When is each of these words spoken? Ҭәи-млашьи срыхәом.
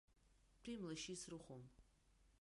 Ҭәи-млашьи 0.61 1.19
срыхәом. 1.21 1.63